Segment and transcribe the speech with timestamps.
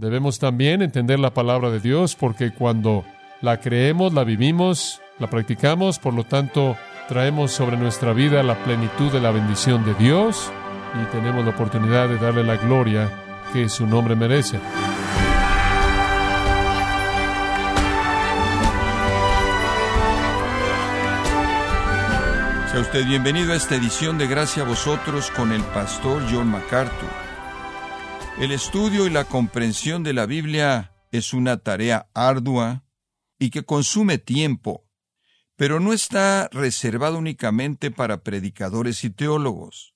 [0.00, 3.04] Debemos también entender la palabra de Dios porque cuando
[3.42, 6.74] la creemos, la vivimos, la practicamos, por lo tanto,
[7.06, 10.50] traemos sobre nuestra vida la plenitud de la bendición de Dios
[10.94, 13.10] y tenemos la oportunidad de darle la gloria
[13.52, 14.58] que su nombre merece.
[22.72, 27.29] Sea usted bienvenido a esta edición de Gracia a vosotros con el pastor John MacArthur.
[28.40, 32.86] El estudio y la comprensión de la Biblia es una tarea ardua
[33.38, 34.88] y que consume tiempo,
[35.56, 39.94] pero no está reservado únicamente para predicadores y teólogos,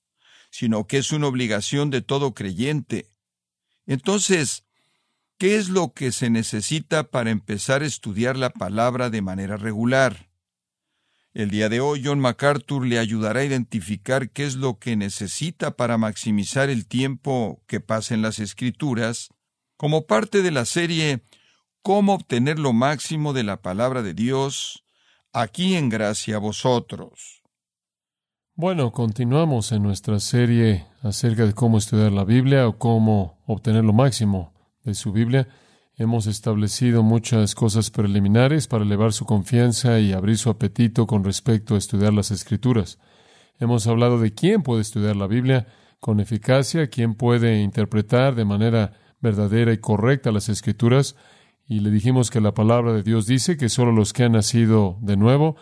[0.50, 3.10] sino que es una obligación de todo creyente.
[3.86, 4.66] Entonces,
[5.38, 10.28] ¿qué es lo que se necesita para empezar a estudiar la palabra de manera regular?
[11.34, 15.76] El día de hoy John MacArthur le ayudará a identificar qué es lo que necesita
[15.76, 19.30] para maximizar el tiempo que pasa en las escrituras,
[19.76, 21.24] como parte de la serie
[21.82, 24.84] Cómo obtener lo máximo de la palabra de Dios,
[25.34, 27.42] aquí en gracia a vosotros.
[28.54, 33.92] Bueno, continuamos en nuestra serie acerca de cómo estudiar la Biblia o cómo obtener lo
[33.92, 35.46] máximo de su Biblia.
[35.96, 41.76] Hemos establecido muchas cosas preliminares para elevar su confianza y abrir su apetito con respecto
[41.76, 42.98] a estudiar las Escrituras.
[43.60, 45.68] Hemos hablado de quién puede estudiar la Biblia
[46.00, 51.14] con eficacia, quién puede interpretar de manera verdadera y correcta las Escrituras,
[51.68, 54.98] y le dijimos que la palabra de Dios dice que solo los que han nacido
[55.00, 55.54] de nuevo,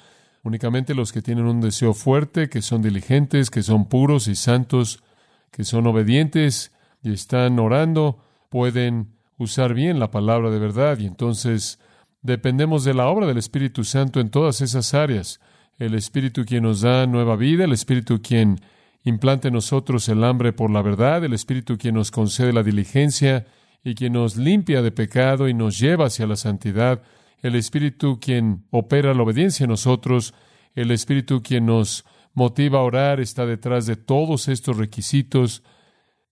[0.42, 5.04] únicamente los que tienen un deseo fuerte, que son diligentes, que son puros y santos,
[5.50, 6.72] que son obedientes
[7.02, 11.78] y están orando, pueden usar bien la palabra de verdad y entonces
[12.22, 15.40] dependemos de la obra del Espíritu Santo en todas esas áreas.
[15.78, 18.60] El Espíritu quien nos da nueva vida, el Espíritu quien
[19.04, 23.46] implante en nosotros el hambre por la verdad, el Espíritu quien nos concede la diligencia
[23.82, 27.02] y quien nos limpia de pecado y nos lleva hacia la santidad,
[27.40, 30.34] el Espíritu quien opera la obediencia en nosotros,
[30.74, 32.04] el Espíritu quien nos
[32.34, 35.62] motiva a orar está detrás de todos estos requisitos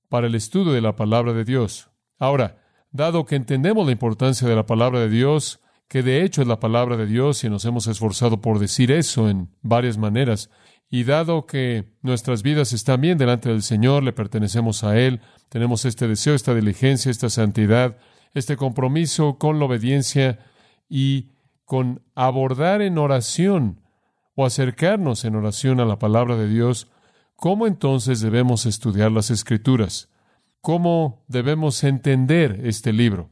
[0.08, 1.90] para el estudio de la palabra de Dios.
[2.18, 2.59] Ahora,
[2.92, 6.60] dado que entendemos la importancia de la palabra de Dios, que de hecho es la
[6.60, 10.50] palabra de Dios y nos hemos esforzado por decir eso en varias maneras,
[10.90, 15.84] y dado que nuestras vidas están bien delante del Señor, le pertenecemos a Él, tenemos
[15.84, 17.96] este deseo, esta diligencia, esta santidad,
[18.34, 20.40] este compromiso con la obediencia
[20.88, 21.28] y
[21.64, 23.80] con abordar en oración
[24.34, 26.88] o acercarnos en oración a la palabra de Dios,
[27.36, 30.08] ¿cómo entonces debemos estudiar las Escrituras?
[30.60, 33.30] ¿Cómo debemos entender este libro?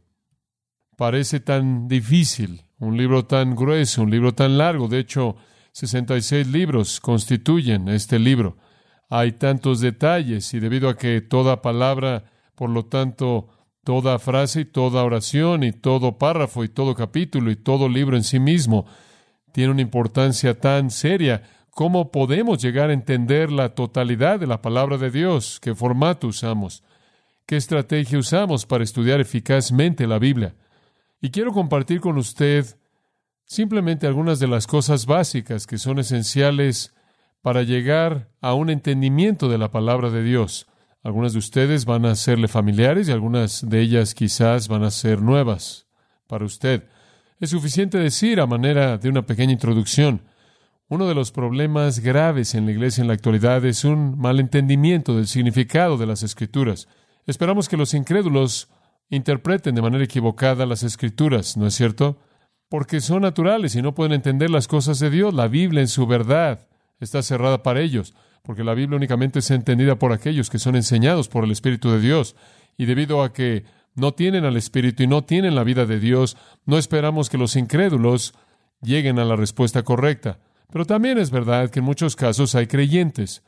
[0.97, 4.89] Parece tan difícil, un libro tan grueso, un libro tan largo.
[4.89, 5.37] De hecho,
[5.72, 8.56] 66 libros constituyen este libro.
[9.11, 12.25] Hay tantos detalles y debido a que toda palabra,
[12.55, 13.49] por lo tanto,
[13.84, 18.25] toda frase y toda oración y todo párrafo y todo capítulo y todo libro en
[18.25, 18.87] sí mismo
[19.53, 24.99] tiene una importancia tan seria, ¿cómo podemos llegar a entender la totalidad de la palabra
[24.99, 25.59] de Dios?
[25.60, 26.83] ¿Qué formato usamos?
[27.48, 30.54] Qué estrategia usamos para estudiar eficazmente la Biblia.
[31.22, 32.66] Y quiero compartir con usted
[33.47, 36.94] simplemente algunas de las cosas básicas que son esenciales
[37.41, 40.66] para llegar a un entendimiento de la palabra de Dios.
[41.03, 45.22] Algunas de ustedes van a serle familiares y algunas de ellas quizás van a ser
[45.22, 45.86] nuevas
[46.26, 46.84] para usted.
[47.41, 50.20] Es suficiente decir a manera de una pequeña introducción.
[50.88, 55.28] Uno de los problemas graves en la iglesia en la actualidad es un malentendimiento del
[55.28, 56.88] significado de las escrituras.
[57.28, 58.71] Esperamos que los incrédulos
[59.11, 62.16] interpreten de manera equivocada las escrituras, ¿no es cierto?
[62.71, 65.34] Porque son naturales y no pueden entender las cosas de Dios.
[65.34, 66.66] La Biblia en su verdad
[67.00, 71.28] está cerrada para ellos, porque la Biblia únicamente es entendida por aquellos que son enseñados
[71.28, 72.34] por el Espíritu de Dios.
[72.78, 73.65] Y debido a que
[73.95, 77.56] no tienen al Espíritu y no tienen la vida de Dios, no esperamos que los
[77.56, 78.33] incrédulos
[78.81, 80.39] lleguen a la respuesta correcta.
[80.72, 83.43] Pero también es verdad que en muchos casos hay creyentes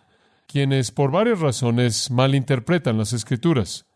[0.51, 3.87] quienes por varias razones malinterpretan las escrituras.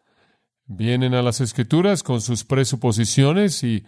[0.66, 3.84] Vienen a las escrituras con sus presuposiciones y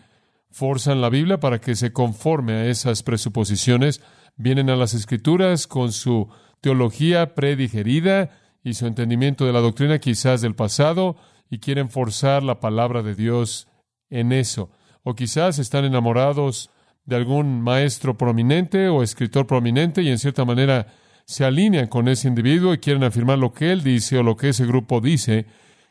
[0.51, 4.03] forzan la Biblia para que se conforme a esas presuposiciones.
[4.35, 6.29] Vienen a las escrituras con su
[6.61, 8.31] teología predigerida
[8.65, 11.17] y su entendimiento de la doctrina quizás del pasado
[11.49, 13.69] y quieren forzar la palabra de Dios
[14.11, 14.71] en eso.
[15.05, 16.71] O quizás están enamorados
[17.05, 20.89] de algún maestro prominente o escritor prominente y en cierta manera
[21.27, 24.51] se alinean con ese individuo y quieren afirmar lo que él dice o lo que
[24.51, 25.47] ese grupo dice,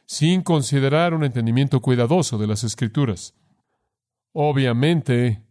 [0.05, 3.35] sin considerar un entendimiento cuidadoso de las escrituras.
[4.31, 5.43] Obviamente,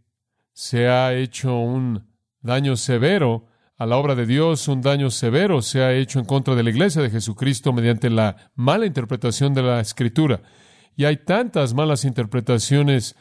[0.53, 2.07] se ha hecho un
[2.41, 3.47] daño severo
[3.77, 6.71] a la obra de Dios, un daño severo se ha hecho en contra de la
[6.71, 10.41] iglesia de Jesucristo mediante la mala interpretación de la escritura.
[10.97, 13.17] Y hay tantas malas interpretaciones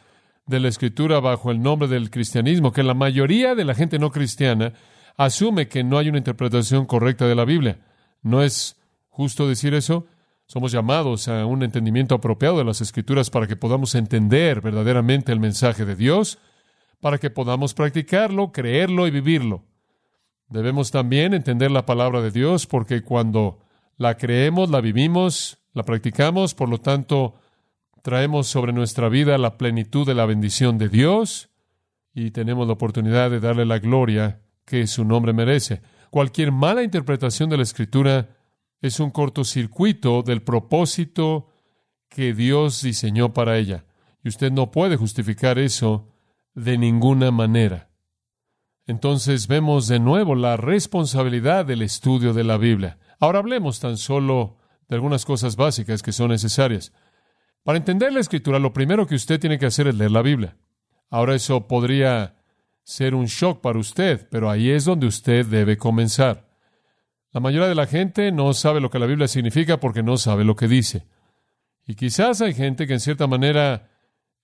[0.45, 4.11] de la escritura bajo el nombre del cristianismo que la mayoría de la gente no
[4.11, 4.73] cristiana
[5.17, 7.79] asume que no hay una interpretación correcta de la Biblia.
[8.21, 8.79] ¿No es
[9.09, 10.07] justo decir eso?
[10.45, 15.39] Somos llamados a un entendimiento apropiado de las escrituras para que podamos entender verdaderamente el
[15.39, 16.39] mensaje de Dios,
[16.99, 19.63] para que podamos practicarlo, creerlo y vivirlo.
[20.49, 23.59] Debemos también entender la palabra de Dios porque cuando
[23.97, 27.35] la creemos, la vivimos, la practicamos, por lo tanto,
[28.03, 31.49] traemos sobre nuestra vida la plenitud de la bendición de Dios
[32.13, 35.81] y tenemos la oportunidad de darle la gloria que su nombre merece.
[36.09, 38.29] Cualquier mala interpretación de la Escritura
[38.81, 41.49] es un cortocircuito del propósito
[42.09, 43.85] que Dios diseñó para ella.
[44.23, 46.09] Y usted no puede justificar eso
[46.53, 47.89] de ninguna manera.
[48.85, 52.99] Entonces vemos de nuevo la responsabilidad del estudio de la Biblia.
[53.19, 54.57] Ahora hablemos tan solo
[54.89, 56.91] de algunas cosas básicas que son necesarias.
[57.63, 60.57] Para entender la escritura, lo primero que usted tiene que hacer es leer la Biblia.
[61.09, 62.35] Ahora eso podría
[62.83, 66.47] ser un shock para usted, pero ahí es donde usted debe comenzar.
[67.31, 70.43] La mayoría de la gente no sabe lo que la Biblia significa porque no sabe
[70.43, 71.07] lo que dice.
[71.85, 73.89] Y quizás hay gente que en cierta manera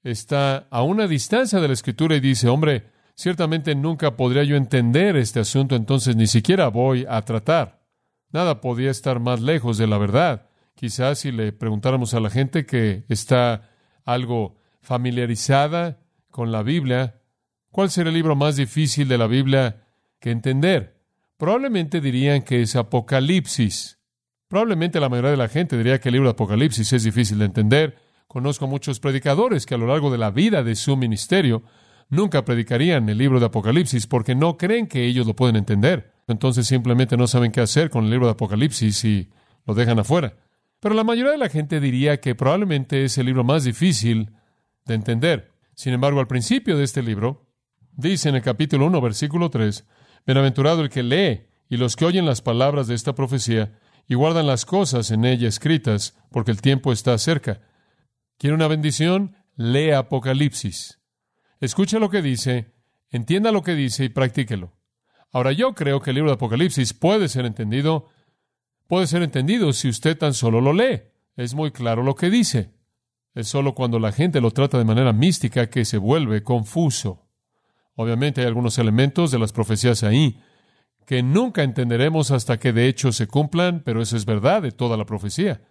[0.04, 5.16] está a una distancia de la escritura y dice, hombre, ciertamente nunca podría yo entender
[5.18, 7.84] este asunto, entonces ni siquiera voy a tratar.
[8.32, 10.50] Nada podía estar más lejos de la verdad.
[10.76, 13.70] Quizás si le preguntáramos a la gente que está
[14.06, 16.00] algo familiarizada
[16.32, 17.19] con la Biblia,
[17.72, 19.84] ¿cuál sería el libro más difícil de la Biblia
[20.20, 21.00] que entender?
[21.38, 24.00] Probablemente dirían que es Apocalipsis.
[24.48, 27.46] Probablemente la mayoría de la gente diría que el libro de Apocalipsis es difícil de
[27.46, 27.98] entender.
[28.28, 31.64] Conozco muchos predicadores que a lo largo de la vida de su ministerio
[32.10, 36.14] nunca predicarían el libro de Apocalipsis porque no creen que ellos lo pueden entender.
[36.28, 39.30] Entonces simplemente no saben qué hacer con el libro de Apocalipsis y
[39.66, 40.36] lo dejan afuera.
[40.80, 44.32] Pero la mayoría de la gente diría que probablemente es el libro más difícil
[44.86, 45.52] de entender.
[45.76, 47.49] Sin embargo, al principio de este libro,
[48.00, 49.86] dice en el capítulo 1, versículo 3,
[50.26, 54.48] Bienaventurado el que lee y los que oyen las palabras de esta profecía y guardan
[54.48, 57.62] las cosas en ella escritas, porque el tiempo está cerca.
[58.38, 59.36] ¿Quiere una bendición?
[59.56, 61.00] Lea Apocalipsis.
[61.60, 62.74] Escuche lo que dice,
[63.10, 64.74] entienda lo que dice y practíquelo.
[65.32, 68.08] Ahora yo creo que el libro de Apocalipsis puede ser entendido
[68.88, 71.04] puede ser entendido si usted tan solo lo lee.
[71.36, 72.74] Es muy claro lo que dice.
[73.36, 77.29] Es solo cuando la gente lo trata de manera mística que se vuelve confuso.
[78.02, 80.40] Obviamente hay algunos elementos de las profecías ahí
[81.06, 84.96] que nunca entenderemos hasta que de hecho se cumplan, pero eso es verdad de toda
[84.96, 85.62] la profecía.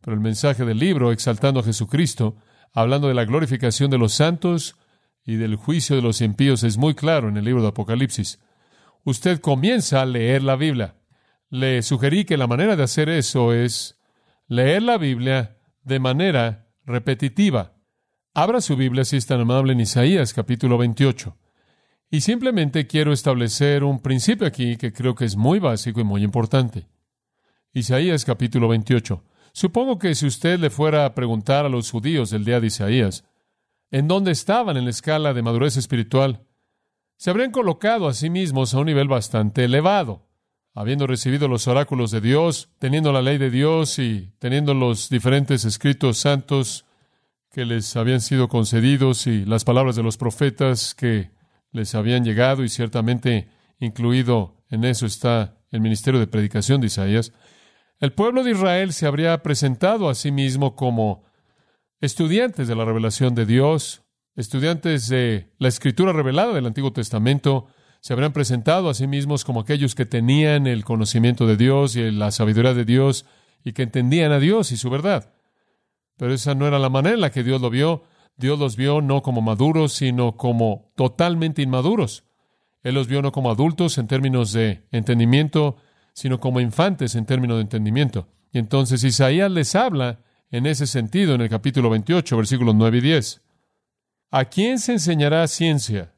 [0.00, 2.36] Pero el mensaje del libro, exaltando a Jesucristo,
[2.72, 4.76] hablando de la glorificación de los santos
[5.24, 8.40] y del juicio de los impíos, es muy claro en el libro de Apocalipsis.
[9.04, 10.96] Usted comienza a leer la Biblia
[11.52, 14.00] le sugerí que la manera de hacer eso es
[14.48, 17.74] leer la Biblia de manera repetitiva.
[18.32, 21.36] Abra su Biblia si es tan amable en Isaías capítulo 28.
[22.12, 26.22] Y simplemente quiero establecer un principio aquí que creo que es muy básico y muy
[26.22, 26.86] importante.
[27.72, 29.24] Isaías capítulo 28.
[29.54, 33.24] Supongo que si usted le fuera a preguntar a los judíos del día de Isaías,
[33.90, 36.46] ¿en dónde estaban en la escala de madurez espiritual?
[37.16, 40.28] Se habrían colocado a sí mismos a un nivel bastante elevado
[40.74, 45.64] habiendo recibido los oráculos de Dios, teniendo la ley de Dios y teniendo los diferentes
[45.64, 46.84] escritos santos
[47.50, 51.30] que les habían sido concedidos y las palabras de los profetas que
[51.72, 53.48] les habían llegado y ciertamente
[53.80, 57.32] incluido en eso está el ministerio de predicación de Isaías,
[57.98, 61.24] el pueblo de Israel se habría presentado a sí mismo como
[62.00, 64.02] estudiantes de la revelación de Dios,
[64.34, 67.68] estudiantes de la escritura revelada del Antiguo Testamento,
[68.00, 72.10] se habrán presentado a sí mismos como aquellos que tenían el conocimiento de Dios y
[72.10, 73.24] la sabiduría de Dios
[73.62, 75.32] y que entendían a Dios y su verdad.
[76.16, 78.02] Pero esa no era la manera en la que Dios lo vio.
[78.36, 82.24] Dios los vio no como maduros, sino como totalmente inmaduros.
[82.82, 85.76] Él los vio no como adultos en términos de entendimiento,
[86.12, 88.28] sino como infantes en términos de entendimiento.
[88.52, 90.20] Y entonces Isaías les habla
[90.50, 93.42] en ese sentido en el capítulo 28, versículos 9 y 10.
[94.30, 96.14] ¿A quién se enseñará ciencia?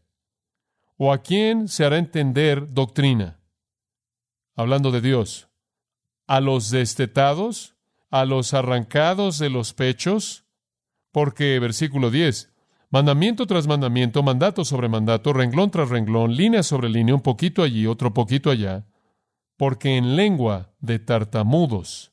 [0.96, 3.40] ¿O a quién se hará entender doctrina?
[4.56, 5.48] Hablando de Dios.
[6.26, 7.76] ¿A los destetados?
[8.10, 10.43] ¿A los arrancados de los pechos?
[11.14, 12.52] Porque, versículo 10,
[12.90, 17.86] mandamiento tras mandamiento, mandato sobre mandato, renglón tras renglón, línea sobre línea, un poquito allí,
[17.86, 18.84] otro poquito allá,
[19.56, 22.12] porque en lengua de tartamudos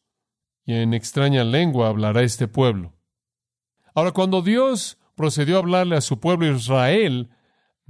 [0.65, 2.93] y en extraña lengua hablará este pueblo.
[3.96, 7.31] Ahora, cuando Dios procedió a hablarle a su pueblo Israel,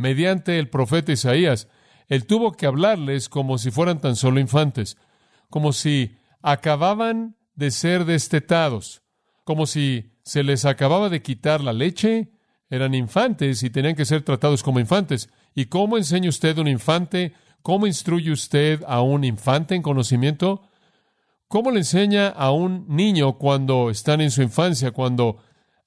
[0.02, 1.68] mediante el profeta Isaías.
[2.08, 4.98] Él tuvo que hablarles como si fueran tan solo infantes,
[5.50, 9.04] como si acababan de ser destetados,
[9.44, 12.32] como si se les acababa de quitar la leche,
[12.70, 15.30] eran infantes y tenían que ser tratados como infantes.
[15.54, 17.34] ¿Y cómo enseña usted a un infante?
[17.62, 20.62] ¿Cómo instruye usted a un infante en conocimiento?
[21.50, 25.40] ¿Cómo le enseña a un niño cuando están en su infancia, cuando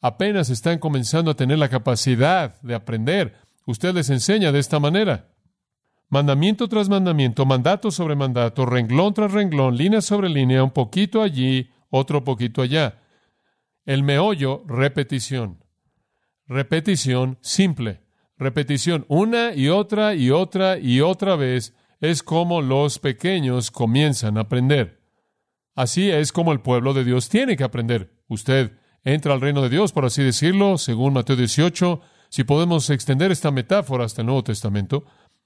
[0.02, 3.36] apenas están comenzando a tener la capacidad de aprender?
[3.64, 5.30] Usted les enseña de esta manera.
[6.10, 11.70] Mandamiento tras mandamiento, mandato sobre mandato, renglón tras renglón, línea sobre línea, un poquito allí,
[11.88, 12.98] otro poquito allá.
[13.84, 15.62] El meollo, repetición.
[16.46, 18.00] Repetición simple.
[18.38, 24.42] Repetición una y otra y otra y otra vez es como los pequeños comienzan a
[24.42, 25.00] aprender.
[25.74, 28.12] Así es como el pueblo de Dios tiene que aprender.
[28.28, 28.72] Usted
[29.04, 32.00] entra al reino de Dios, por así decirlo, según Mateo 18.
[32.30, 35.04] Si podemos extender esta metáfora hasta el Nuevo Testamento,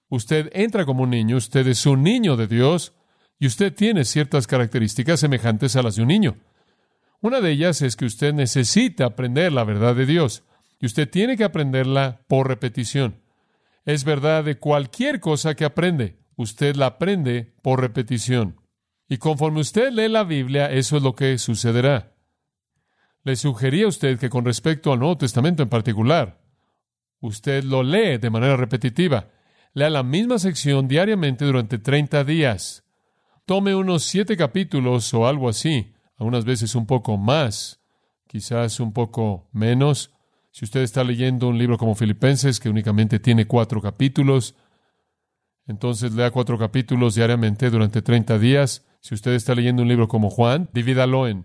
[0.09, 2.95] usted entra como un niño, usted es un niño de Dios
[3.39, 6.37] y usted tiene ciertas características semejantes a las de un niño.
[7.21, 10.45] Una de ellas es que usted necesita aprender la verdad de Dios.
[10.81, 13.21] Y usted tiene que aprenderla por repetición.
[13.85, 16.19] Es verdad de cualquier cosa que aprende.
[16.37, 18.61] Usted la aprende por repetición.
[19.09, 22.15] Y conforme usted lee la Biblia, eso es lo que sucederá.
[23.25, 26.41] Le sugería a usted que con respecto al Nuevo Testamento en particular,
[27.21, 29.31] usted lo lee de manera repetitiva.
[29.75, 32.85] Lea la misma sección diariamente durante 30 días.
[33.45, 37.81] Tome unos siete capítulos o algo así, algunas veces un poco más,
[38.27, 40.13] quizás un poco menos,
[40.51, 44.57] si usted está leyendo un libro como Filipenses, que únicamente tiene cuatro capítulos,
[45.69, 48.85] entonces lea cuatro capítulos diariamente durante 30 días.
[49.01, 51.45] Si usted está leyendo un libro como Juan, divídalo en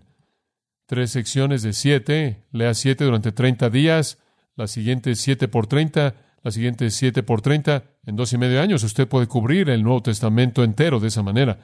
[0.86, 2.44] tres secciones de siete.
[2.50, 4.18] Lea siete durante 30 días,
[4.56, 7.84] la siguiente siete por 30, la siguiente siete por 30.
[8.06, 11.58] En dos y medio años usted puede cubrir el Nuevo Testamento entero de esa manera.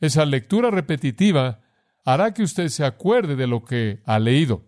[0.00, 1.62] Esa lectura repetitiva
[2.04, 4.64] hará que usted se acuerde de lo que ha leído.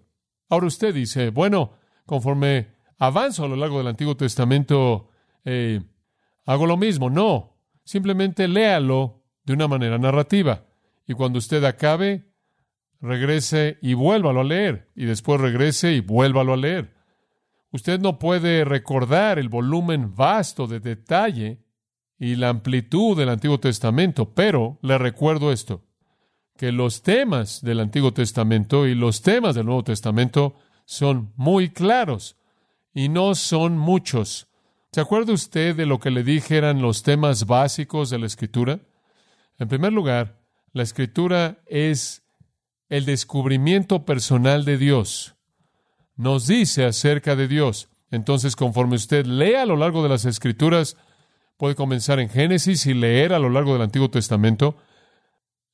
[0.48, 1.72] Ahora usted dice, bueno,
[2.06, 5.08] conforme avanzo a lo largo del Antiguo Testamento,
[5.44, 5.80] eh,
[6.46, 7.10] hago lo mismo.
[7.10, 10.64] No, simplemente léalo de una manera narrativa.
[11.06, 12.24] Y cuando usted acabe,
[13.00, 14.90] regrese y vuélvalo a leer.
[14.94, 16.94] Y después regrese y vuélvalo a leer.
[17.70, 21.64] Usted no puede recordar el volumen vasto de detalle
[22.18, 25.82] y la amplitud del Antiguo Testamento, pero le recuerdo esto,
[26.56, 32.36] que los temas del Antiguo Testamento y los temas del Nuevo Testamento son muy claros
[32.94, 34.46] y no son muchos.
[34.92, 38.78] ¿Se acuerda usted de lo que le dije eran los temas básicos de la Escritura?
[39.58, 40.40] En primer lugar,
[40.72, 42.22] la Escritura es
[42.88, 45.34] el descubrimiento personal de Dios.
[46.16, 47.88] Nos dice acerca de Dios.
[48.12, 50.96] Entonces, conforme usted lea a lo largo de las Escrituras,
[51.56, 54.76] puede comenzar en Génesis y leer a lo largo del Antiguo Testamento,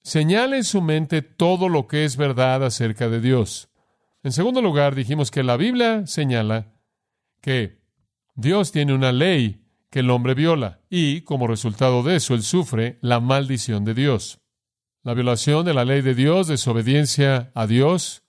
[0.02, 3.69] señale en su mente todo lo que es verdad acerca de Dios.
[4.23, 6.73] En segundo lugar, dijimos que la Biblia señala
[7.40, 7.80] que
[8.35, 12.99] Dios tiene una ley que el hombre viola y, como resultado de eso, él sufre
[13.00, 14.40] la maldición de Dios.
[15.02, 18.23] La violación de la ley de Dios, desobediencia a Dios,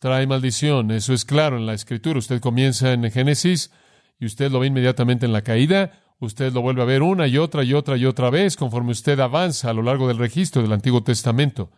[0.00, 0.90] trae maldición.
[0.90, 2.18] Eso es claro en la Escritura.
[2.18, 3.70] Usted comienza en Génesis
[4.18, 5.92] y usted lo ve inmediatamente en la caída.
[6.20, 9.20] Usted lo vuelve a ver una y otra y otra y otra vez conforme usted
[9.20, 11.70] avanza a lo largo del registro del Antiguo Testamento.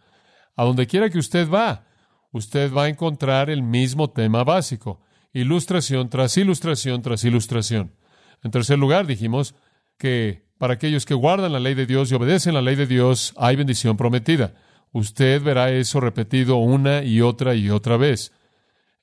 [0.57, 1.85] A donde quiera que usted va,
[2.33, 5.01] usted va a encontrar el mismo tema básico,
[5.33, 7.93] ilustración tras ilustración tras ilustración.
[8.43, 9.55] En tercer lugar, dijimos
[9.99, 13.35] que para aquellos que guardan la ley de Dios y obedecen la ley de Dios,
[13.37, 14.55] hay bendición prometida.
[14.93, 18.33] Usted verá eso repetido una y otra y otra vez.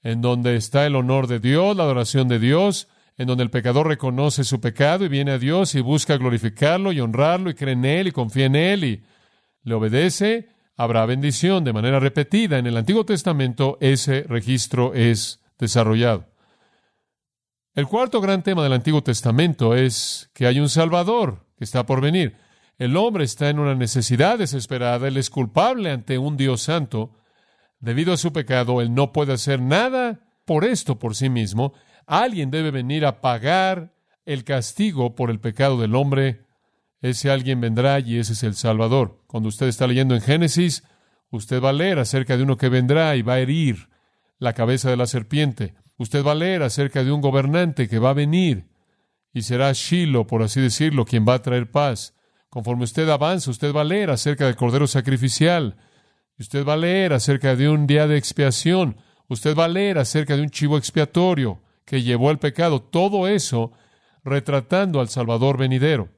[0.01, 3.87] En donde está el honor de Dios, la adoración de Dios, en donde el pecador
[3.87, 7.85] reconoce su pecado y viene a Dios y busca glorificarlo y honrarlo y cree en
[7.85, 9.03] Él y confía en Él y
[9.63, 12.59] le obedece, habrá bendición de manera repetida.
[12.59, 16.27] En el Antiguo Testamento ese registro es desarrollado.
[17.73, 22.01] El cuarto gran tema del Antiguo Testamento es que hay un Salvador que está por
[22.01, 22.37] venir.
[22.77, 27.15] El hombre está en una necesidad desesperada, él es culpable ante un Dios santo.
[27.79, 31.73] Debido a su pecado, él no puede hacer nada por esto por sí mismo.
[32.07, 33.93] Alguien debe venir a pagar
[34.25, 36.47] el castigo por el pecado del hombre
[37.01, 39.23] ese alguien vendrá y ese es el Salvador.
[39.27, 40.83] Cuando usted está leyendo en Génesis,
[41.29, 43.89] usted va a leer acerca de uno que vendrá y va a herir
[44.39, 45.75] la cabeza de la serpiente.
[45.97, 48.67] Usted va a leer acerca de un gobernante que va a venir
[49.31, 52.15] y será Shiloh, por así decirlo, quien va a traer paz.
[52.49, 55.77] Conforme usted avanza, usted va a leer acerca del cordero sacrificial.
[56.39, 58.97] Usted va a leer acerca de un día de expiación.
[59.27, 62.81] Usted va a leer acerca de un chivo expiatorio que llevó el pecado.
[62.81, 63.71] Todo eso
[64.23, 66.09] retratando al Salvador venidero.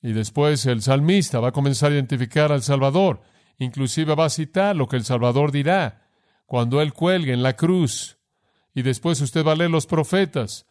[0.00, 3.20] Y después el salmista va a comenzar a identificar al Salvador.
[3.58, 6.08] Inclusive va a citar lo que el Salvador dirá
[6.46, 8.16] cuando Él cuelgue en la cruz.
[8.74, 10.66] Y después usted va a leer los profetas.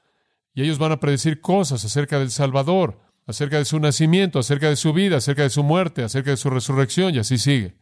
[0.53, 4.77] Y ellos van a predecir cosas acerca del Salvador, acerca de su nacimiento, acerca de
[4.77, 7.75] su vida, acerca de su muerte, acerca de su resurrección, y así sigue.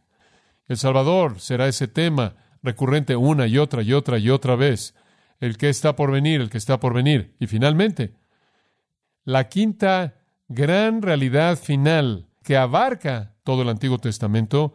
[0.66, 4.96] El Salvador será ese tema recurrente una y otra y otra y otra vez.
[5.40, 7.34] El que está por venir, el que está por venir.
[7.38, 8.14] Y finalmente,
[9.24, 10.14] la quinta
[10.48, 14.74] gran realidad final que abarca todo el Antiguo Testamento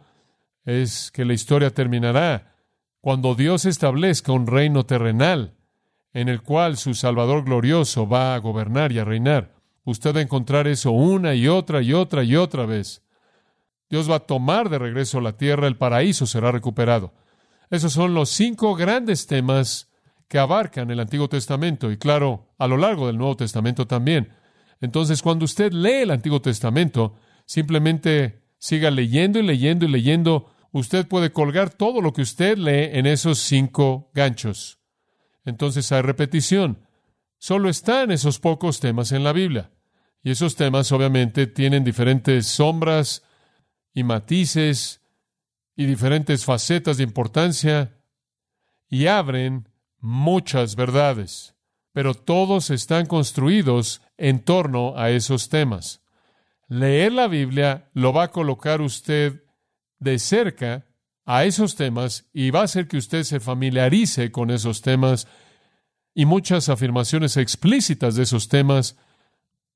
[0.64, 2.54] es que la historia terminará
[3.00, 5.54] cuando Dios establezca un reino terrenal
[6.12, 9.54] en el cual su Salvador glorioso va a gobernar y a reinar.
[9.84, 13.02] Usted va a encontrar eso una y otra y otra y otra vez.
[13.90, 17.12] Dios va a tomar de regreso la tierra, el paraíso será recuperado.
[17.70, 19.90] Esos son los cinco grandes temas
[20.32, 24.32] que abarcan el Antiguo Testamento y claro, a lo largo del Nuevo Testamento también.
[24.80, 30.50] Entonces, cuando usted lee el Antiguo Testamento, simplemente siga leyendo y leyendo y leyendo.
[30.70, 34.78] Usted puede colgar todo lo que usted lee en esos cinco ganchos.
[35.44, 36.78] Entonces hay repetición.
[37.36, 39.70] Solo están esos pocos temas en la Biblia.
[40.22, 43.22] Y esos temas obviamente tienen diferentes sombras
[43.92, 45.02] y matices
[45.76, 47.98] y diferentes facetas de importancia
[48.88, 49.68] y abren
[50.02, 51.54] muchas verdades,
[51.92, 56.02] pero todos están construidos en torno a esos temas.
[56.68, 59.44] Leer la Biblia lo va a colocar usted
[59.98, 60.86] de cerca
[61.24, 65.28] a esos temas y va a hacer que usted se familiarice con esos temas
[66.14, 68.96] y muchas afirmaciones explícitas de esos temas,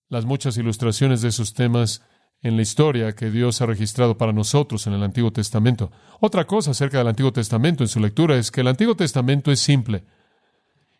[0.08, 2.02] las muchas ilustraciones de esos temas
[2.42, 5.92] en la historia que Dios ha registrado para nosotros en el Antiguo Testamento.
[6.20, 9.60] Otra cosa acerca del Antiguo Testamento en su lectura es que el Antiguo Testamento es
[9.60, 10.04] simple.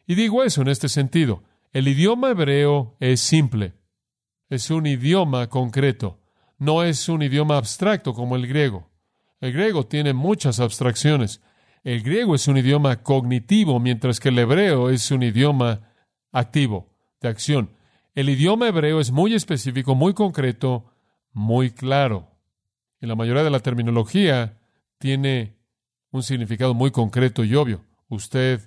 [0.06, 1.42] Y digo eso en este sentido.
[1.72, 3.74] El idioma hebreo es simple.
[4.48, 6.20] Es un idioma concreto.
[6.58, 8.88] No es un idioma abstracto como el griego.
[9.40, 11.42] El griego tiene muchas abstracciones.
[11.84, 15.82] El griego es un idioma cognitivo, mientras que el hebreo es un idioma
[16.32, 16.88] activo,
[17.20, 17.70] de acción.
[18.14, 20.86] El idioma hebreo es muy específico, muy concreto,
[21.32, 22.30] muy claro.
[23.00, 24.58] Y la mayoría de la terminología
[24.98, 25.56] tiene
[26.10, 27.84] un significado muy concreto y obvio.
[28.08, 28.62] Usted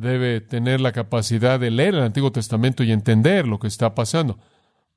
[0.00, 4.38] debe tener la capacidad de leer el Antiguo Testamento y entender lo que está pasando.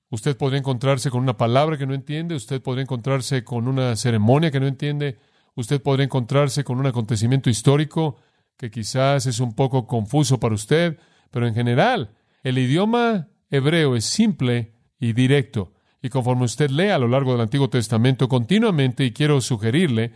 [0.10, 4.52] Usted podría encontrarse con una palabra que no entiende, usted podría encontrarse con una ceremonia
[4.52, 5.18] que no entiende,
[5.56, 8.18] usted podría encontrarse con un acontecimiento histórico
[8.58, 11.00] que quizás es un poco confuso para usted,
[11.32, 12.12] pero en general
[12.44, 15.74] el idioma hebreo es simple y directo.
[16.02, 20.12] Y conforme usted lea a lo largo del Antiguo Testamento continuamente, y quiero sugerirle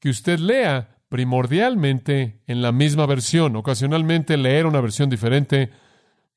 [0.00, 5.70] que usted lea primordialmente en la misma versión, ocasionalmente leer una versión diferente,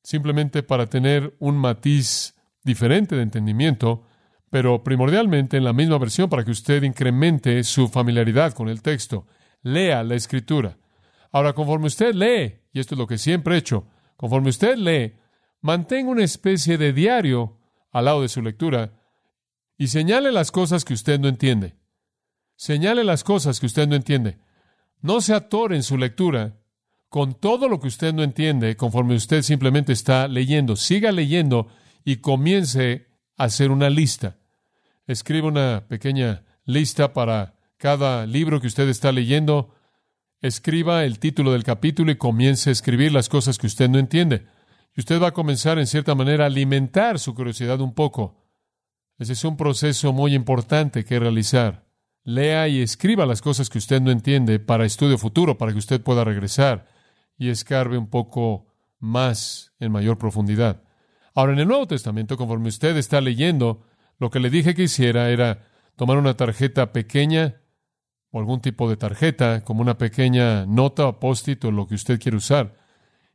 [0.03, 4.05] simplemente para tener un matiz diferente de entendimiento,
[4.49, 9.27] pero primordialmente en la misma versión para que usted incremente su familiaridad con el texto.
[9.63, 10.77] Lea la escritura.
[11.33, 15.17] Ahora, conforme usted lee, y esto es lo que siempre he hecho, conforme usted lee,
[15.59, 17.57] mantenga una especie de diario
[17.91, 18.93] al lado de su lectura
[19.77, 21.75] y señale las cosas que usted no entiende.
[22.55, 24.39] Señale las cosas que usted no entiende.
[25.01, 26.55] No se atore en su lectura
[27.09, 30.75] con todo lo que usted no entiende conforme usted simplemente está leyendo.
[30.75, 31.67] Siga leyendo
[32.05, 33.07] y comience
[33.37, 34.37] a hacer una lista.
[35.07, 39.73] Escriba una pequeña lista para cada libro que usted está leyendo.
[40.41, 44.45] Escriba el título del capítulo y comience a escribir las cosas que usted no entiende.
[44.95, 48.35] Y usted va a comenzar, en cierta manera, a alimentar su curiosidad un poco.
[49.17, 51.88] Ese es un proceso muy importante que realizar.
[52.29, 56.01] Lea y escriba las cosas que usted no entiende para estudio futuro, para que usted
[56.01, 56.85] pueda regresar
[57.37, 58.67] y escarbe un poco
[58.99, 60.83] más en mayor profundidad.
[61.33, 63.83] Ahora, en el Nuevo Testamento, conforme usted está leyendo,
[64.19, 65.65] lo que le dije que hiciera era
[65.95, 67.61] tomar una tarjeta pequeña
[68.29, 72.19] o algún tipo de tarjeta, como una pequeña nota o post-it o lo que usted
[72.19, 72.75] quiere usar,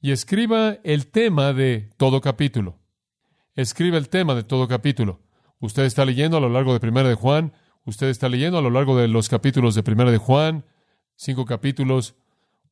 [0.00, 2.78] y escriba el tema de todo capítulo.
[3.56, 5.20] Escriba el tema de todo capítulo.
[5.58, 7.52] Usted está leyendo a lo largo de Primera de Juan,
[7.84, 10.64] usted está leyendo a lo largo de los capítulos de Primera de Juan,
[11.16, 12.14] cinco capítulos,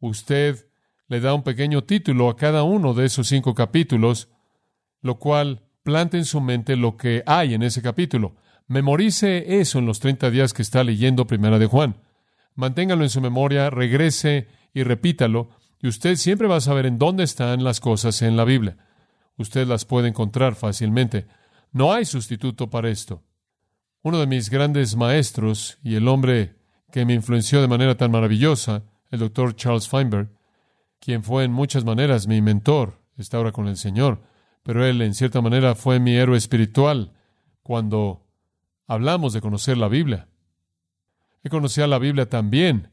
[0.01, 0.66] usted
[1.09, 4.29] le da un pequeño título a cada uno de esos cinco capítulos
[5.03, 8.37] lo cual plante en su mente lo que hay en ese capítulo.
[8.68, 11.96] Memorice eso en los 30 días que está leyendo Primera de Juan.
[12.55, 17.25] Manténgalo en su memoria, regrese y repítalo, y usted siempre va a saber en dónde
[17.25, 18.77] están las cosas en la Biblia.
[19.37, 21.27] Usted las puede encontrar fácilmente.
[21.72, 23.22] No hay sustituto para esto.
[24.04, 26.56] Uno de mis grandes maestros y el hombre
[26.90, 30.28] que me influenció de manera tan maravillosa, el doctor Charles Feinberg,
[30.98, 34.20] quien fue en muchas maneras mi mentor, está ahora con el Señor,
[34.64, 37.12] pero él en cierta manera fue mi héroe espiritual
[37.62, 38.26] cuando
[38.88, 40.28] hablamos de conocer la Biblia.
[41.44, 42.90] He conocido la Biblia también.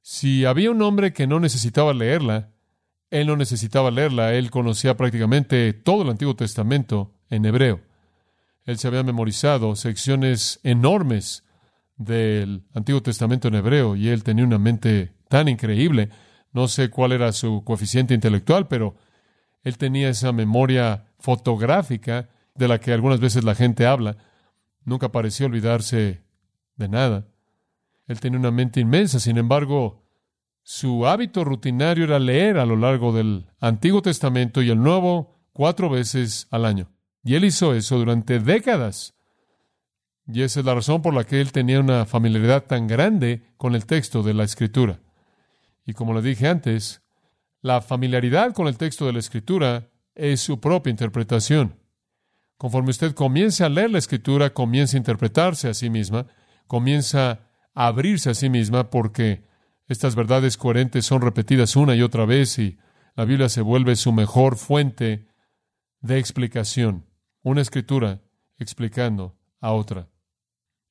[0.00, 2.52] Si había un hombre que no necesitaba leerla,
[3.10, 7.80] él no necesitaba leerla, él conocía prácticamente todo el Antiguo Testamento en hebreo.
[8.66, 11.44] Él se había memorizado secciones enormes
[11.96, 16.10] del Antiguo Testamento en hebreo y él tenía una mente tan increíble.
[16.52, 18.96] No sé cuál era su coeficiente intelectual, pero
[19.62, 24.16] él tenía esa memoria fotográfica de la que algunas veces la gente habla.
[24.84, 26.22] Nunca pareció olvidarse
[26.76, 27.28] de nada.
[28.08, 30.04] Él tenía una mente inmensa, sin embargo,
[30.62, 35.88] su hábito rutinario era leer a lo largo del Antiguo Testamento y el Nuevo cuatro
[35.88, 36.95] veces al año.
[37.26, 39.16] Y él hizo eso durante décadas.
[40.28, 43.74] Y esa es la razón por la que él tenía una familiaridad tan grande con
[43.74, 45.00] el texto de la Escritura.
[45.84, 47.02] Y como le dije antes,
[47.62, 51.74] la familiaridad con el texto de la Escritura es su propia interpretación.
[52.58, 56.28] Conforme usted comience a leer la Escritura, comienza a interpretarse a sí misma,
[56.68, 57.40] comienza
[57.74, 59.42] a abrirse a sí misma porque
[59.88, 62.78] estas verdades coherentes son repetidas una y otra vez y
[63.16, 65.26] la Biblia se vuelve su mejor fuente
[66.00, 67.04] de explicación.
[67.46, 68.22] Una escritura
[68.58, 70.08] explicando a otra.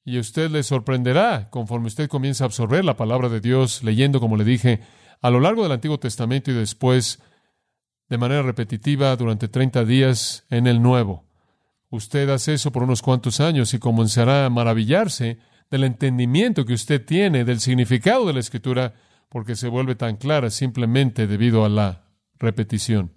[0.05, 4.37] Y usted le sorprenderá conforme usted comienza a absorber la palabra de Dios, leyendo, como
[4.37, 4.79] le dije,
[5.21, 7.21] a lo largo del Antiguo Testamento y después
[8.07, 11.25] de manera repetitiva durante 30 días en el Nuevo.
[11.89, 15.39] Usted hace eso por unos cuantos años y comenzará a maravillarse
[15.69, 18.93] del entendimiento que usted tiene del significado de la Escritura,
[19.27, 22.05] porque se vuelve tan clara simplemente debido a la
[22.39, 23.11] repetición.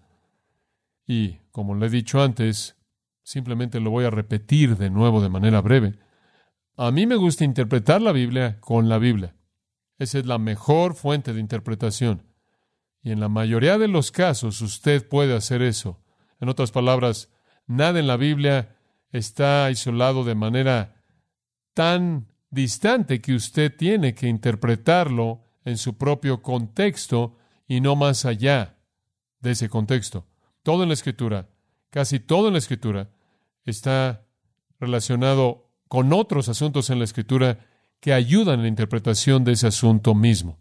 [1.06, 2.74] Y, como le he dicho antes,
[3.28, 5.98] simplemente lo voy a repetir de nuevo de manera breve.
[6.78, 9.36] A mí me gusta interpretar la Biblia con la Biblia.
[9.98, 12.22] Esa es la mejor fuente de interpretación.
[13.02, 16.02] Y en la mayoría de los casos usted puede hacer eso.
[16.40, 17.30] En otras palabras,
[17.66, 18.78] nada en la Biblia
[19.12, 21.02] está aislado de manera
[21.74, 27.36] tan distante que usted tiene que interpretarlo en su propio contexto
[27.66, 28.78] y no más allá
[29.40, 30.26] de ese contexto.
[30.62, 31.50] Todo en la escritura,
[31.90, 33.10] casi todo en la escritura,
[33.70, 34.26] está
[34.80, 37.66] relacionado con otros asuntos en la escritura
[38.00, 40.58] que ayudan en la interpretación de ese asunto mismo.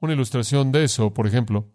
[0.00, 1.70] Una ilustración de eso, por ejemplo,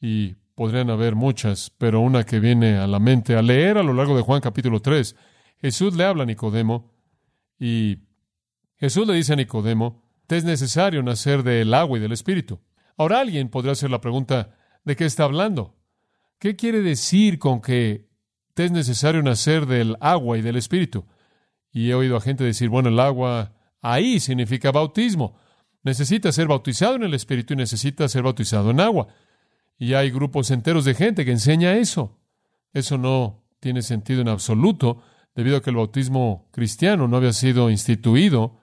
[0.00, 3.94] y podrían haber muchas, pero una que viene a la mente al leer a lo
[3.94, 5.16] largo de Juan capítulo 3,
[5.60, 6.92] Jesús le habla a Nicodemo
[7.58, 7.98] y
[8.76, 12.60] Jesús le dice a Nicodemo, te es necesario nacer del agua y del Espíritu.
[12.96, 15.76] Ahora alguien podría hacer la pregunta, ¿de qué está hablando?
[16.38, 18.08] ¿Qué quiere decir con que
[18.54, 21.04] te es necesario nacer del agua y del Espíritu?
[21.72, 25.38] Y he oído a gente decir, bueno, el agua ahí significa bautismo.
[25.82, 29.08] Necesita ser bautizado en el Espíritu y necesita ser bautizado en agua.
[29.78, 32.20] Y hay grupos enteros de gente que enseña eso.
[32.72, 35.02] Eso no tiene sentido en absoluto,
[35.34, 38.60] debido a que el bautismo cristiano no había sido instituido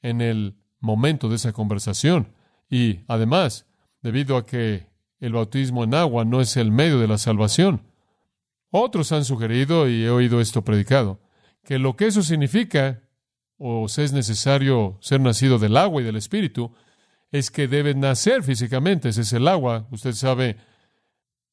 [0.00, 2.34] en el momento de esa conversación.
[2.70, 3.66] Y además,
[4.02, 4.86] debido a que
[5.20, 7.87] el bautismo en agua no es el medio de la salvación.
[8.70, 11.20] Otros han sugerido, y he oído esto predicado,
[11.64, 13.02] que lo que eso significa,
[13.56, 16.72] o es necesario ser nacido del agua y del espíritu,
[17.30, 19.10] es que debe nacer físicamente.
[19.10, 19.86] Ese es el agua.
[19.90, 20.56] Usted sabe,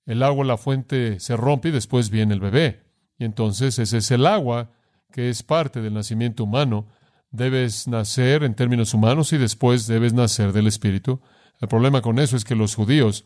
[0.05, 2.83] el agua, la fuente se rompe y después viene el bebé.
[3.17, 4.71] Y entonces ese es el agua
[5.11, 6.87] que es parte del nacimiento humano
[7.35, 11.21] debes nacer en términos humanos y después debes nacer del Espíritu.
[11.59, 13.25] El problema con eso es que los judíos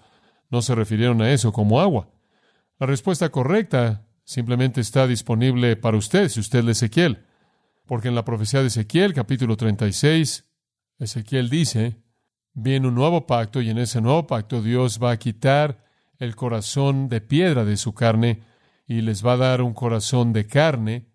[0.50, 2.10] no se refirieron a eso como agua.
[2.80, 7.26] La respuesta correcta simplemente está disponible para usted si usted lee Ezequiel.
[7.86, 10.46] Porque en la profecía de Ezequiel, capítulo 36,
[10.98, 11.98] Ezequiel dice,
[12.54, 15.84] viene un nuevo pacto y en ese nuevo pacto Dios va a quitar
[16.18, 18.42] el corazón de piedra de su carne
[18.88, 21.10] y les va a dar un corazón de carne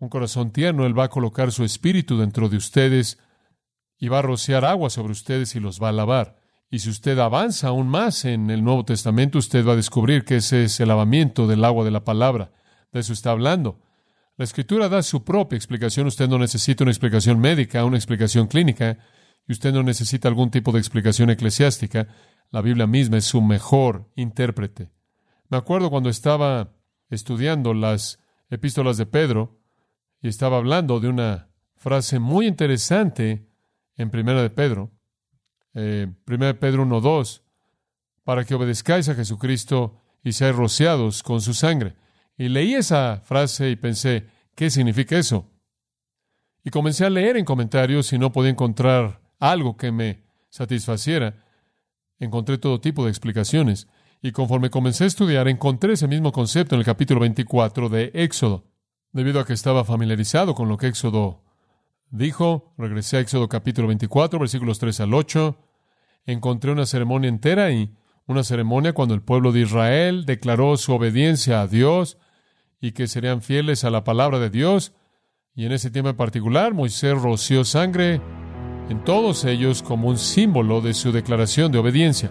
[0.00, 3.18] un corazón tierno, Él va a colocar su espíritu dentro de ustedes
[3.98, 6.39] y va a rociar agua sobre ustedes y los va a lavar.
[6.70, 10.36] Y si usted avanza aún más en el Nuevo Testamento, usted va a descubrir que
[10.36, 12.52] ese es el lavamiento del agua de la palabra.
[12.92, 13.80] De eso está hablando.
[14.36, 16.06] La Escritura da su propia explicación.
[16.06, 18.98] Usted no necesita una explicación médica, una explicación clínica,
[19.48, 22.06] y usted no necesita algún tipo de explicación eclesiástica.
[22.50, 24.92] La Biblia misma es su mejor intérprete.
[25.48, 26.72] Me acuerdo cuando estaba
[27.08, 29.60] estudiando las epístolas de Pedro,
[30.22, 33.48] y estaba hablando de una frase muy interesante
[33.96, 34.92] en Primera de Pedro,
[35.74, 37.42] eh, Primera de Pedro 1.2,
[38.24, 41.96] para que obedezcáis a Jesucristo y seáis rociados con su sangre.
[42.36, 45.46] Y leí esa frase y pensé, ¿qué significa eso?
[46.64, 51.44] Y comencé a leer en comentarios y no podía encontrar algo que me satisfaciera.
[52.18, 53.88] Encontré todo tipo de explicaciones.
[54.22, 58.66] Y conforme comencé a estudiar, encontré ese mismo concepto en el capítulo 24 de Éxodo.
[59.12, 61.42] Debido a que estaba familiarizado con lo que Éxodo
[62.10, 65.56] dijo, regresé a Éxodo capítulo 24, versículos 3 al 8,
[66.26, 67.94] encontré una ceremonia entera y
[68.26, 72.18] una ceremonia cuando el pueblo de Israel declaró su obediencia a Dios
[72.80, 74.92] y que serían fieles a la palabra de Dios.
[75.54, 78.20] Y en ese tiempo en particular, Moisés roció sangre
[78.88, 82.30] en todos ellos como un símbolo de su declaración de obediencia.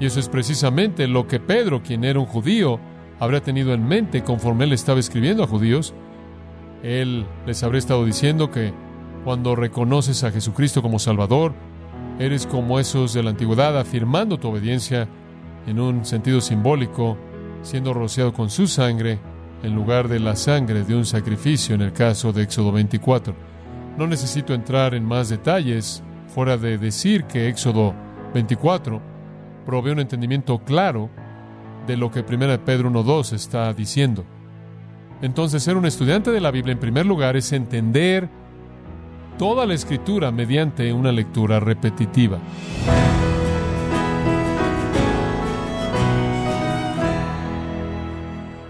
[0.00, 2.80] Y eso es precisamente lo que Pedro, quien era un judío,
[3.18, 5.94] habría tenido en mente conforme él estaba escribiendo a judíos.
[6.82, 8.72] Él les habría estado diciendo que
[9.24, 11.52] cuando reconoces a Jesucristo como Salvador,
[12.18, 15.08] eres como esos de la antigüedad afirmando tu obediencia
[15.66, 17.16] en un sentido simbólico,
[17.62, 19.18] siendo rociado con su sangre
[19.62, 23.34] en lugar de la sangre de un sacrificio en el caso de Éxodo 24.
[23.96, 27.94] No necesito entrar en más detalles fuera de decir que Éxodo
[28.34, 29.00] 24
[29.64, 31.10] provee un entendimiento claro
[31.86, 34.24] de lo que 1 Pedro 1.2 está diciendo.
[35.20, 38.28] Entonces, ser un estudiante de la Biblia en primer lugar es entender
[39.38, 42.38] toda la escritura mediante una lectura repetitiva.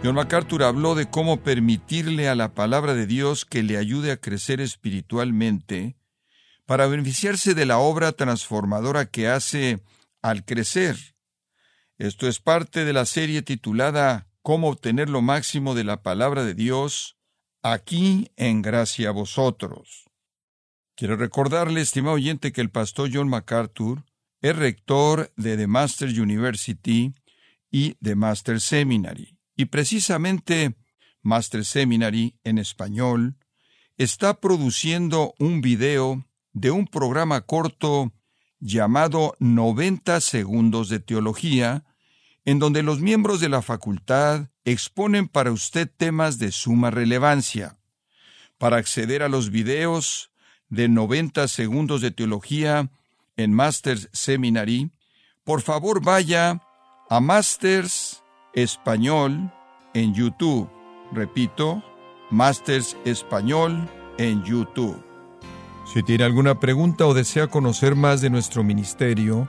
[0.05, 4.17] John MacArthur habló de cómo permitirle a la palabra de Dios que le ayude a
[4.17, 5.97] crecer espiritualmente
[6.67, 9.81] para beneficiarse de la obra transformadora que hace
[10.21, 10.97] al crecer.
[11.99, 16.55] Esto es parte de la serie titulada Cómo obtener lo máximo de la palabra de
[16.55, 17.17] Dios,
[17.63, 20.12] aquí en gracia a vosotros.
[20.95, 24.05] Quiero recordarle, estimado oyente, que el pastor John MacArthur
[24.43, 27.15] es rector de The Master University
[27.71, 29.39] y The Master Seminary.
[29.57, 30.77] Y precisamente
[31.23, 33.37] Master Seminary en español
[33.97, 38.13] está produciendo un video de un programa corto
[38.59, 41.85] llamado 90 segundos de teología,
[42.45, 47.79] en donde los miembros de la facultad exponen para usted temas de suma relevancia.
[48.59, 50.32] Para acceder a los videos
[50.73, 52.89] de 90 segundos de teología
[53.37, 54.91] en Masters Seminary,
[55.45, 56.63] por favor vaya
[57.11, 58.23] a Masters
[58.55, 59.53] Español
[59.93, 60.71] en YouTube.
[61.13, 61.85] Repito,
[62.31, 64.97] Masters Español en YouTube.
[65.93, 69.49] Si tiene alguna pregunta o desea conocer más de nuestro ministerio,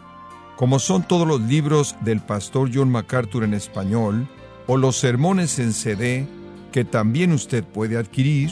[0.57, 4.27] como son todos los libros del pastor John MacArthur en español
[4.67, 6.27] o los sermones en CD
[6.73, 8.51] que también usted puede adquirir,